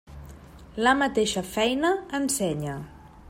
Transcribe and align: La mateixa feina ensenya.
La 0.87 0.93
mateixa 1.01 1.45
feina 1.51 1.93
ensenya. 2.21 2.79